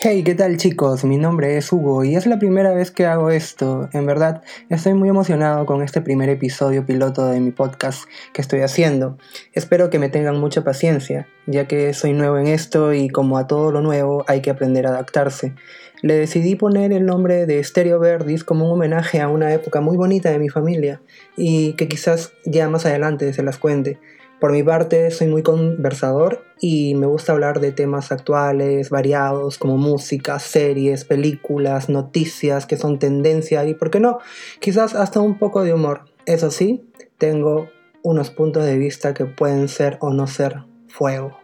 [0.00, 1.04] Hey, ¿qué tal chicos?
[1.04, 3.88] Mi nombre es Hugo y es la primera vez que hago esto.
[3.92, 8.60] En verdad, estoy muy emocionado con este primer episodio piloto de mi podcast que estoy
[8.60, 9.18] haciendo.
[9.54, 13.48] Espero que me tengan mucha paciencia, ya que soy nuevo en esto y como a
[13.48, 15.54] todo lo nuevo hay que aprender a adaptarse.
[16.00, 19.96] Le decidí poner el nombre de Stereo Verdis como un homenaje a una época muy
[19.96, 21.02] bonita de mi familia
[21.36, 23.98] y que quizás ya más adelante se las cuente.
[24.40, 29.76] Por mi parte, soy muy conversador y me gusta hablar de temas actuales, variados, como
[29.76, 34.20] música, series, películas, noticias que son tendencia y, ¿por qué no?
[34.60, 36.04] Quizás hasta un poco de humor.
[36.24, 37.68] Eso sí, tengo
[38.02, 41.36] unos puntos de vista que pueden ser o no ser fuego.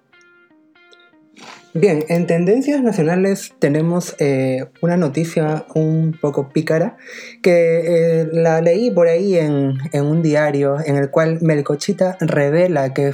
[1.76, 6.96] Bien, en tendencias nacionales tenemos eh, una noticia un poco pícara
[7.42, 13.12] que eh, la leí por ahí en, un diario en el cual Melcochita revela que,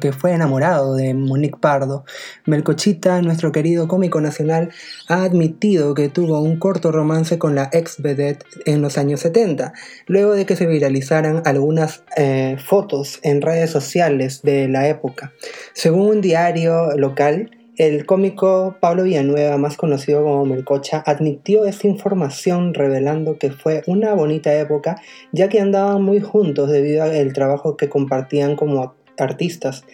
[0.00, 2.04] que fue enamorado de Monique Pardo.
[2.44, 4.70] Melcochita, nuestro querido cómico nacional,
[5.08, 9.72] ha admitido que tuvo un corto romance con la ex vedette en los años 70,
[10.06, 15.32] luego de que se viralizaran algunas eh, fotos en redes sociales de la época.
[15.72, 22.72] Según un diario local, el cómico Pablo Villanueva, más conocido como Melcocha, admitió esta información
[22.72, 24.96] revelando que fue una bonita época
[25.32, 29.84] ya que andaban muy juntos debido al trabajo que compartían como artistas.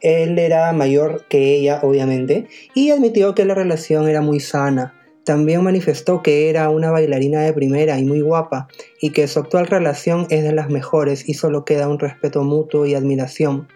[0.00, 4.94] Él era mayor que ella, obviamente, y admitió que la relación era muy sana.
[5.24, 8.68] También manifestó que era una bailarina de primera y muy guapa,
[9.00, 12.86] y que su actual relación es de las mejores y solo queda un respeto mutuo
[12.86, 13.68] y admiración.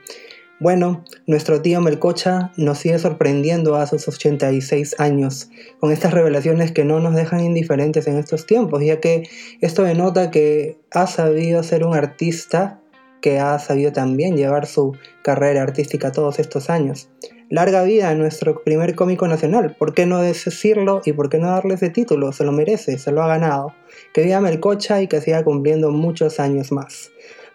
[0.63, 6.85] Bueno, nuestro tío Melcocha nos sigue sorprendiendo a sus 86 años con estas revelaciones que
[6.85, 9.25] no nos dejan indiferentes en estos tiempos, ya que
[9.61, 12.79] esto denota que ha sabido ser un artista
[13.21, 17.11] que ha sabido también llevar su carrera artística todos estos años.
[17.51, 21.49] Larga vida a nuestro primer cómico nacional, ¿por qué no decirlo y por qué no
[21.49, 22.33] darle ese título?
[22.33, 23.75] Se lo merece, se lo ha ganado.
[24.15, 27.11] Que viva Melcocha y que siga cumpliendo muchos años más.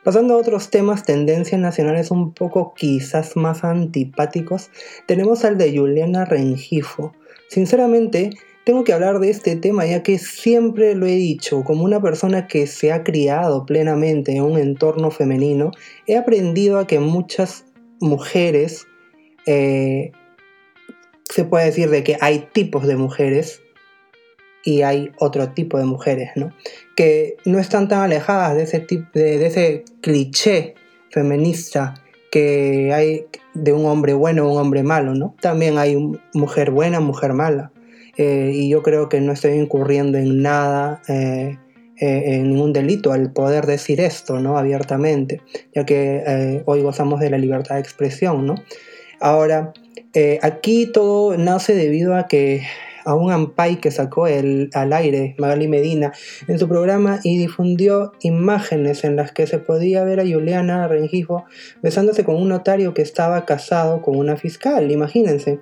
[0.07, 4.69] Pasando a otros temas, tendencias nacionales un poco quizás más antipáticos,
[5.05, 7.11] tenemos al de Juliana Rengifo.
[7.49, 8.29] Sinceramente,
[8.63, 12.47] tengo que hablar de este tema ya que siempre lo he dicho, como una persona
[12.47, 15.71] que se ha criado plenamente en un entorno femenino,
[16.05, 17.65] he aprendido a que muchas
[17.99, 18.87] mujeres,
[19.45, 20.13] eh,
[21.25, 23.59] se puede decir de que hay tipos de mujeres,
[24.67, 26.51] y hay otro tipo de mujeres, ¿no?
[26.93, 30.75] Que no están tan alejadas de ese, tipo, de, ese cliché
[31.09, 31.93] feminista
[32.31, 35.35] que hay de un hombre bueno o un hombre malo, ¿no?
[35.39, 35.95] También hay
[36.33, 37.71] mujer buena, mujer mala.
[38.17, 41.57] Eh, y yo creo que no estoy incurriendo en nada, eh,
[42.01, 44.57] eh, en ningún delito al poder decir esto, ¿no?
[44.57, 45.39] Abiertamente,
[45.73, 48.55] ya que hoy gozamos de la libertad de expresión, ¿no?
[49.21, 49.71] Ahora,
[50.41, 52.63] aquí todo nace debido a que
[53.07, 56.11] a un ampay que sacó el, al aire Magali Medina
[56.47, 61.45] en su programa y difundió imágenes en las que se podía ver a Juliana Rengifo
[61.81, 65.59] besándose con un notario que estaba casado con una fiscal, imagínense.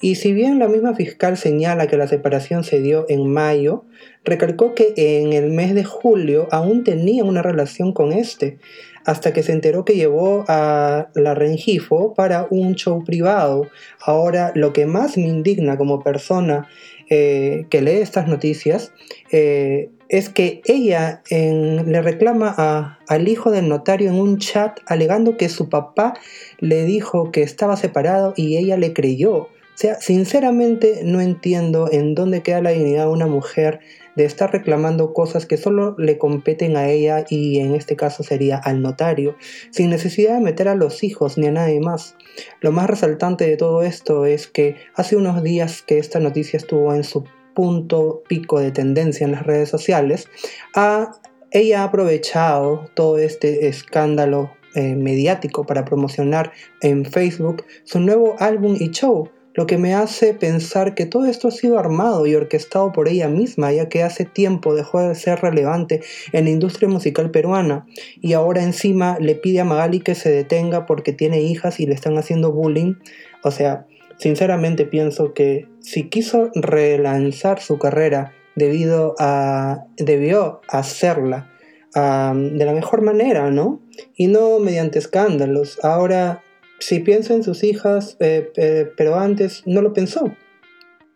[0.00, 3.84] Y si bien la misma fiscal señala que la separación se dio en mayo,
[4.24, 8.58] recalcó que en el mes de julio aún tenía una relación con este,
[9.04, 13.68] hasta que se enteró que llevó a la Rengifo para un show privado.
[14.00, 16.68] Ahora, lo que más me indigna como persona
[17.10, 18.92] eh, que lee estas noticias
[19.30, 25.48] eh, es que ella le reclama al hijo del notario en un chat alegando que
[25.48, 26.14] su papá
[26.60, 29.34] le dijo que estaba separado y ella le creyó.
[29.36, 33.80] O sea, sinceramente no entiendo en dónde queda la dignidad de una mujer
[34.16, 38.56] de estar reclamando cosas que solo le competen a ella y en este caso sería
[38.56, 39.36] al notario,
[39.70, 42.16] sin necesidad de meter a los hijos ni a nadie más.
[42.60, 46.94] Lo más resaltante de todo esto es que hace unos días que esta noticia estuvo
[46.94, 47.24] en su
[47.54, 50.28] punto pico de tendencia en las redes sociales,
[51.50, 58.76] ella ha aprovechado todo este escándalo eh, mediático para promocionar en Facebook su nuevo álbum
[58.78, 62.92] y show, lo que me hace pensar que todo esto ha sido armado y orquestado
[62.92, 66.02] por ella misma, ya que hace tiempo dejó de ser relevante
[66.32, 67.86] en la industria musical peruana
[68.20, 71.94] y ahora encima le pide a Magali que se detenga porque tiene hijas y le
[71.94, 72.94] están haciendo bullying.
[73.44, 73.86] O sea,
[74.18, 81.50] sinceramente pienso que si quiso relanzar su carrera debido a debió hacerla
[81.94, 83.80] de la mejor manera, ¿no?
[84.16, 85.78] Y no mediante escándalos.
[85.84, 86.42] Ahora
[86.78, 90.34] si piensa en sus hijas, eh, eh, pero antes no lo pensó,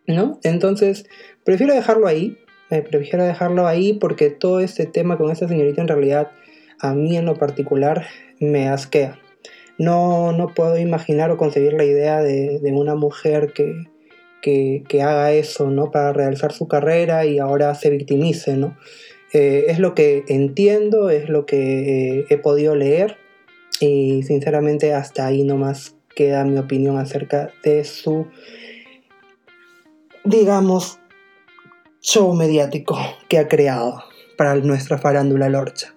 [0.07, 0.39] ¿no?
[0.43, 1.05] Entonces,
[1.43, 2.37] prefiero dejarlo ahí,
[2.69, 6.31] me prefiero dejarlo ahí porque todo este tema con esta señorita en realidad,
[6.79, 8.05] a mí en lo particular,
[8.39, 9.19] me asquea.
[9.77, 13.85] No, no puedo imaginar o concebir la idea de, una mujer que,
[14.41, 15.89] que, haga eso, ¿no?
[15.89, 18.77] Para realizar su carrera y ahora se victimice, ¿no?
[19.31, 23.17] Eh, es lo que entiendo, es lo que eh, he podido leer
[23.79, 28.27] y sinceramente hasta ahí nomás queda mi opinión acerca de su,
[30.23, 30.99] digamos,
[32.01, 32.97] show mediático
[33.27, 34.03] que ha creado
[34.37, 35.95] para nuestra farándula lorcha.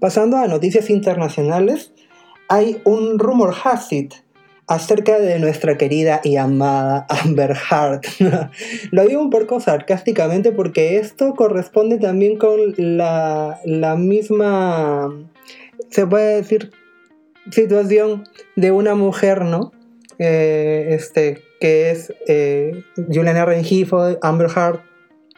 [0.00, 1.92] Pasando a noticias internacionales,
[2.48, 4.12] hay un rumor Hasid
[4.66, 8.00] acerca de nuestra querida y amada Amber Heard.
[8.90, 13.58] Lo digo un poco sarcásticamente porque esto corresponde también con la,
[13.98, 15.10] misma,
[15.90, 16.70] se puede decir,
[17.50, 18.24] situación
[18.56, 19.72] de una mujer, ¿no?
[20.18, 24.80] Eh, este, que es eh, Juliana Rengifo, Amber Heard,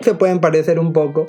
[0.00, 1.26] se pueden parecer un poco.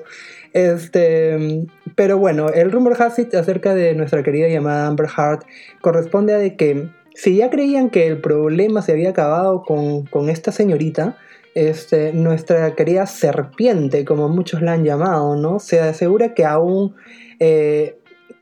[0.53, 1.65] Este,
[1.95, 5.43] pero bueno, el rumor Hasid acerca de nuestra querida llamada Amber Heard
[5.81, 11.17] corresponde a que si ya creían que el problema se había acabado con, esta señorita,
[11.55, 15.59] este, nuestra querida serpiente, como muchos la han llamado, ¿no?
[15.59, 16.95] Se asegura que aún,
[17.39, 17.97] eh,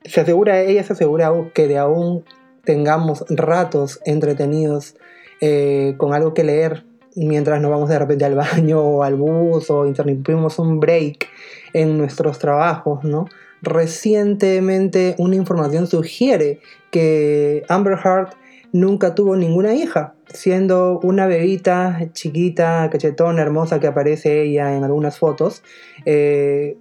[0.06, 2.24] se asegura, ella se asegura que de aún
[2.64, 4.96] tengamos ratos entretenidos
[5.42, 6.86] eh, con algo que leer
[7.16, 11.28] mientras nos vamos de repente al baño o al bus o interrumpimos un break
[11.74, 13.26] en nuestros trabajos, ¿no?
[13.62, 16.60] Recientemente una información sugiere
[16.92, 18.30] que Amber Heard
[18.74, 25.18] nunca tuvo ninguna hija, siendo una bebita chiquita, cachetona, hermosa que aparece ella en algunas
[25.18, 25.64] fotos,
[26.06, 26.78] eh,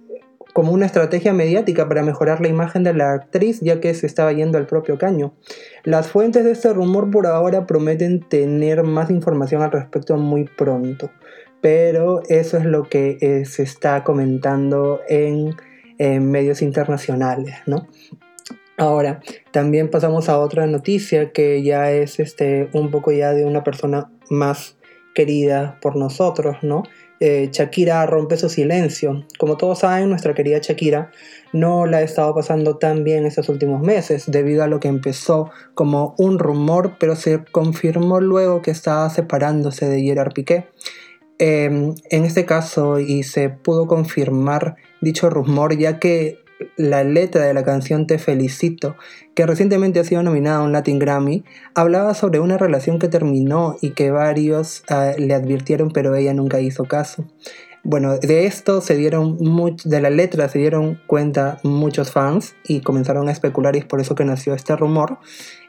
[0.55, 4.31] como una estrategia mediática para mejorar la imagen de la actriz, ya que se estaba
[4.31, 5.33] yendo al propio caño.
[5.83, 11.11] Las fuentes de este rumor por ahora prometen tener más información al respecto muy pronto,
[11.59, 15.57] pero eso es lo que eh, se está comentando en,
[15.97, 17.89] en medios internacionales, ¿no?
[18.77, 19.19] Ahora,
[19.51, 24.09] también pasamos a otra noticia que ya es este, un poco ya de una persona
[24.29, 24.77] más
[25.13, 26.83] querida por nosotros, ¿no?
[27.19, 29.25] Eh, Shakira rompe su silencio.
[29.39, 31.11] Como todos saben, nuestra querida Shakira
[31.53, 35.49] no la ha estado pasando tan bien estos últimos meses, debido a lo que empezó
[35.73, 40.67] como un rumor, pero se confirmó luego que estaba separándose de Gerard Piqué.
[41.37, 46.44] Em, en este caso, y se pudo confirmar dicho rumor, ya que
[46.77, 48.95] la letra de la canción Te Felicito,
[49.33, 51.43] que recientemente ha sido nominada a un Latin Grammy,
[51.73, 56.59] hablaba sobre una relación que terminó y que varios ah, le advirtieron pero ella nunca
[56.59, 57.25] hizo caso.
[57.87, 59.37] Bueno, de esto se dieron
[59.83, 64.01] de la letra se dieron cuenta muchos fans y comenzaron a especular y es por
[64.01, 65.19] eso que nació este rumor.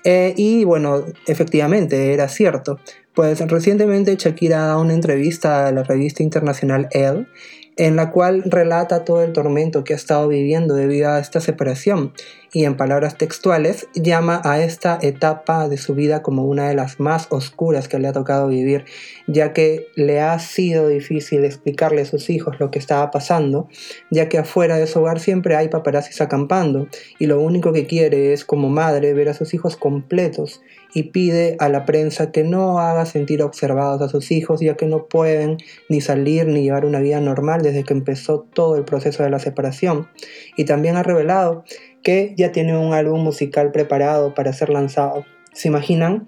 [0.03, 2.79] Eh, y bueno, efectivamente era cierto.
[3.15, 7.27] Pues recientemente Shakira da una entrevista a la revista internacional Elle
[7.76, 12.12] en la cual relata todo el tormento que ha estado viviendo debido a esta separación
[12.52, 17.00] y en palabras textuales llama a esta etapa de su vida como una de las
[17.00, 18.87] más oscuras que le ha tocado vivir,
[19.26, 23.69] ya que le ha sido difícil explicarle a sus hijos lo que estaba pasando,
[24.11, 26.88] ya que afuera de su hogar siempre hay paparazzis acampando
[27.19, 30.62] y lo único que quiere es como madre ver a sus hijos completos
[30.94, 34.87] y pide a la prensa que no haga sentir observados a sus hijos ya que
[34.87, 39.23] no pueden ni salir ni llevar una vida normal desde que empezó todo el proceso
[39.23, 40.09] de la separación.
[40.56, 41.65] Y también ha revelado
[42.03, 45.25] que ya tiene un álbum musical preparado para ser lanzado.
[45.53, 46.27] ¿Se imaginan?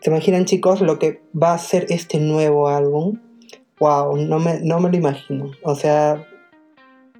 [0.00, 3.20] ¿Se imaginan chicos lo que va a ser este nuevo álbum?
[3.78, 5.50] Wow, no me, no me lo imagino.
[5.62, 6.26] O sea,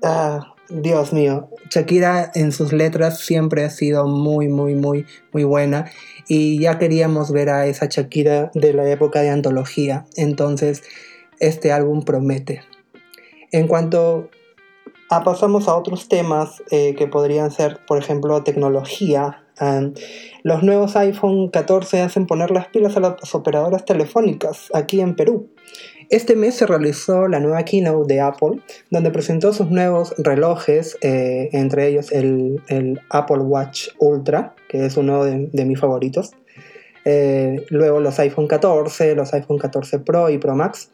[0.02, 5.90] ah, Dios mío, Shakira en sus letras siempre ha sido muy, muy, muy, muy buena
[6.28, 10.82] y ya queríamos ver a esa Shakira de la época de antología, entonces
[11.38, 12.62] este álbum promete.
[13.52, 14.28] En cuanto
[15.08, 19.94] a pasamos a otros temas eh, que podrían ser, por ejemplo, tecnología, um,
[20.42, 25.48] los nuevos iPhone 14 hacen poner las pilas a las operadoras telefónicas aquí en Perú.
[26.08, 28.60] Este mes se realizó la nueva keynote de Apple,
[28.90, 32.60] donde presentó sus nuevos relojes, eh, entre ellos el,
[33.10, 36.32] Apple Watch Ultra, que es uno de, mis favoritos.
[37.04, 40.90] Eh, luego los iPhone 14, los iPhone 14 Pro y Pro Max,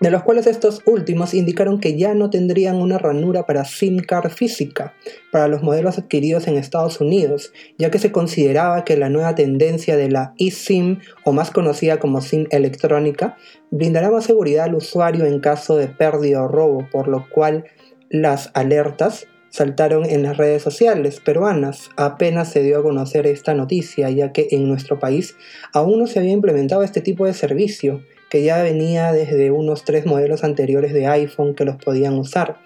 [0.00, 4.30] de los cuales estos últimos indicaron que ya no tendrían una ranura para SIM card
[4.30, 4.94] física
[5.32, 9.96] para los modelos adquiridos en Estados Unidos, ya que se consideraba que la nueva tendencia
[9.96, 13.36] de la eSIM, o más conocida como SIM electrónica,
[13.70, 17.64] brindará más seguridad al usuario en caso de pérdida o robo, por lo cual
[18.08, 21.90] las alertas saltaron en las redes sociales peruanas.
[21.96, 25.36] Apenas se dio a conocer esta noticia, ya que en nuestro país
[25.72, 30.06] aún no se había implementado este tipo de servicio que ya venía desde unos tres
[30.06, 32.58] modelos anteriores de iPhone que los podían usar.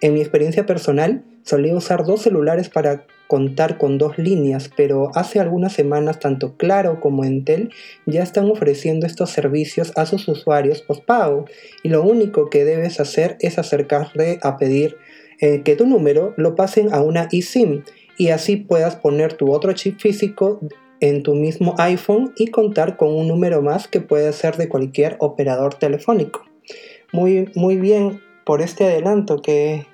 [0.00, 5.38] En mi experiencia personal, solía usar dos celulares para contar con dos líneas, pero hace
[5.38, 7.70] algunas semanas tanto Claro como Entel
[8.04, 11.44] ya están ofreciendo estos servicios a sus usuarios postpago
[11.84, 14.96] y lo único que debes hacer es acercarte a pedir
[15.40, 17.84] eh, que tu número lo pasen a una eSIM
[18.18, 20.60] y así puedas poner tu otro chip físico
[21.00, 25.16] en tu mismo iPhone y contar con un número más que puede ser de cualquier
[25.18, 26.44] operador telefónico.
[27.12, 29.86] Muy, muy bien por este adelanto que,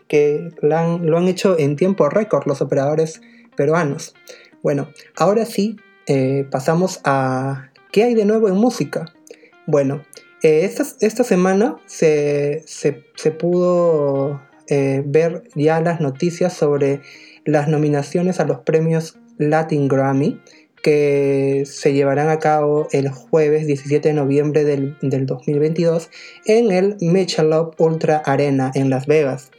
[0.61, 3.21] lo, han, hecho en tiempo récord los operadores
[3.57, 4.15] peruanos.
[4.63, 9.13] Bueno, ahora sí, eh, pasamos a qué hay de nuevo en música.
[9.67, 10.03] Bueno,
[10.43, 12.65] eh, esta, semana se,
[13.39, 17.01] pudo eh, ver ya las noticias sobre
[17.45, 20.41] las nominaciones a los premios Latin Grammy
[20.87, 26.11] que se llevarán a cabo el jueves 17 de noviembre del, 2022
[26.45, 29.51] en el Michelob Ultra Arena en Las Vegas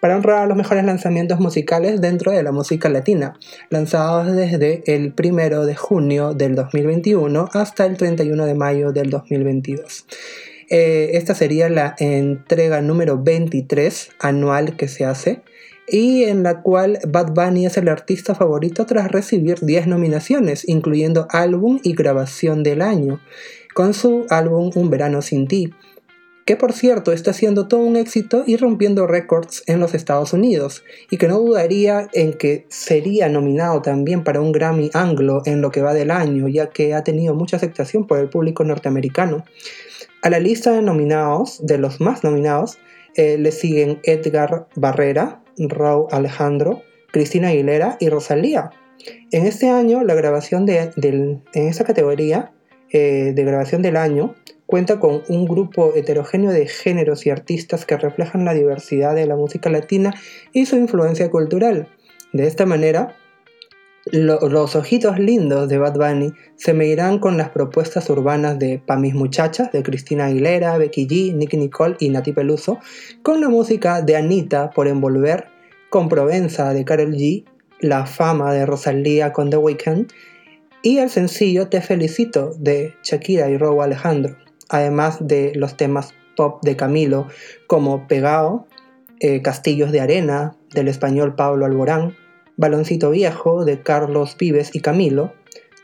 [0.00, 5.66] para honrar los mejores lanzamientos musicales dentro de la música latina, lanzados desde el 1
[5.66, 10.06] de junio del 2021 hasta el 31 de mayo del 2022.
[10.70, 15.42] Eh, esta sería la entrega número 23 anual que se hace
[15.90, 21.26] y en la cual Bad Bunny es el artista favorito tras recibir 10 nominaciones, incluyendo
[21.30, 23.20] álbum y grabación del año,
[23.74, 25.72] con su álbum Un verano sin ti,
[26.44, 30.84] que por cierto está siendo todo un éxito y rompiendo récords en los Estados Unidos,
[31.10, 35.70] y que no dudaría en que sería nominado también para un Grammy anglo en lo
[35.70, 39.44] que va del año, ya que ha tenido mucha aceptación por el público norteamericano.
[40.22, 42.78] A la lista de nominados, de los más nominados,
[43.14, 48.70] eh, le siguen Edgar Barrera, Raúl Alejandro, Cristina Aguilera y Rosalía.
[49.30, 52.52] En este año, la grabación de, en esta categoría
[52.90, 54.34] eh, de grabación del año
[54.66, 59.36] cuenta con un grupo heterogéneo de géneros y artistas que reflejan la diversidad de la
[59.36, 60.14] música latina
[60.52, 61.88] y su influencia cultural.
[62.32, 63.16] De esta manera,
[64.12, 69.14] los ojitos lindos de Bad Bunny se medirán con las propuestas urbanas de Pa' mis
[69.14, 72.78] muchachas de Cristina Aguilera, Becky G, Nicky Nicole y Nati Peluso,
[73.22, 75.46] con la música de Anita por Envolver,
[75.90, 77.44] con Provenza de Carol G,
[77.80, 80.10] La fama de Rosalía con The Weeknd
[80.82, 84.36] y el sencillo Te felicito de Shakira y Robo Alejandro,
[84.68, 87.26] además de los temas pop de Camilo
[87.66, 88.66] como Pegao,
[89.20, 92.16] eh, Castillos de Arena del español Pablo Alborán,
[92.60, 95.32] Baloncito Viejo de Carlos Vives y Camilo,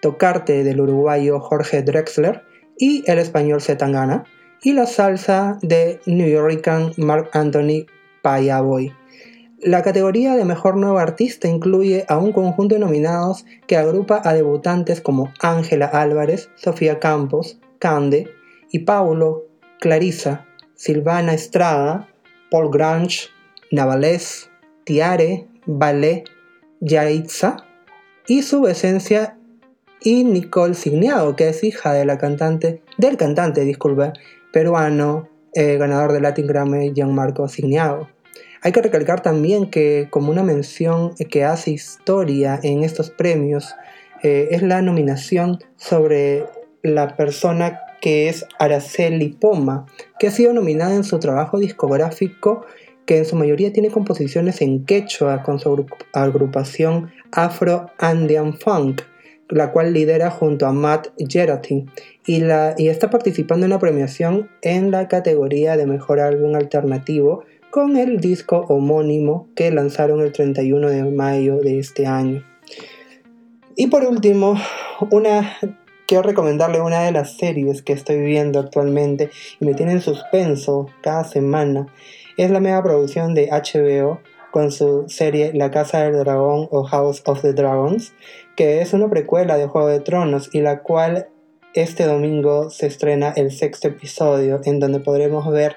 [0.02, 2.42] Tocarte del uruguayo Jorge Drexler
[2.76, 4.24] y el español Zetangana,
[4.62, 7.86] y la salsa de New Yorker Mark Anthony
[8.20, 8.92] Payaboy.
[9.58, 14.34] La categoría de Mejor Nuevo Artista incluye a un conjunto de nominados que agrupa a
[14.34, 18.28] debutantes como Ángela Álvarez, Sofía Campos, Cande
[18.70, 19.46] y Paulo,
[19.80, 22.06] Clarisa, Silvana Estrada,
[22.50, 23.28] Paul Grange,
[23.70, 24.50] Navalés,
[24.84, 26.24] Tiare, Ballet,
[26.80, 27.56] Yaitza
[28.26, 29.38] y su esencia
[30.00, 34.12] y Nicole Signiado, que es hija de la cantante, del cantante, disculpe,
[34.52, 38.08] peruano, eh, ganador del Latin Grammy, Gianmarco Signiado.
[38.62, 43.74] Hay que recalcar también que como una mención que hace historia en estos premios
[44.22, 46.46] eh, es la nominación sobre
[46.82, 49.86] la persona que es Araceli Poma,
[50.18, 52.66] que ha sido nominada en su trabajo discográfico
[53.06, 59.02] que en su mayoría tiene composiciones en quechua con su agrupación Afro Andean Funk,
[59.48, 61.86] la cual lidera junto a Matt Geraghty
[62.26, 62.42] y,
[62.78, 68.20] y está participando en la premiación en la categoría de Mejor Álbum Alternativo con el
[68.20, 72.42] disco homónimo que lanzaron el 31 de mayo de este año.
[73.76, 74.58] Y por último,
[75.10, 75.58] una
[76.06, 80.86] quiero recomendarle una de las series que estoy viendo actualmente y me tiene en suspenso
[81.02, 81.88] cada semana
[82.36, 87.22] es la mega producción de HBO con su serie La Casa del Dragón o House
[87.26, 88.14] of the Dragons,
[88.56, 91.28] que es una precuela de Juego de Tronos y la cual
[91.74, 95.76] este domingo se estrena el sexto episodio en donde podremos ver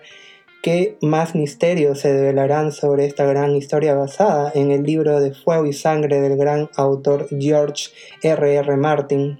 [0.61, 5.65] qué más misterios se develarán sobre esta gran historia basada en el libro de Fuego
[5.65, 7.89] y Sangre del gran autor George
[8.21, 8.55] R.R.
[8.55, 8.77] R.
[8.77, 9.39] Martin.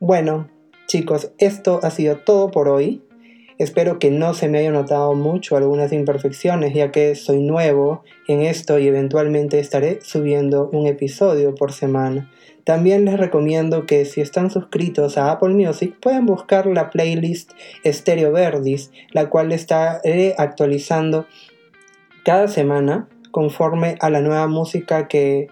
[0.00, 0.48] Bueno,
[0.86, 3.02] chicos, esto ha sido todo por hoy.
[3.62, 8.42] Espero que no se me haya notado mucho algunas imperfecciones ya que soy nuevo en
[8.42, 12.28] esto y eventualmente estaré subiendo un episodio por semana.
[12.64, 17.52] También les recomiendo que si están suscritos a Apple Music puedan buscar la playlist
[17.86, 21.26] Stereo Verdis, la cual estaré actualizando
[22.24, 25.46] cada semana conforme a la nueva música que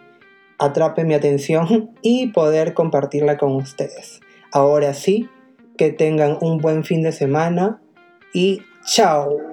[0.58, 4.18] atrape mi atención y poder compartirla con ustedes.
[4.50, 5.28] Ahora sí,
[5.78, 7.80] que tengan un buen fin de semana
[8.32, 9.49] y chao.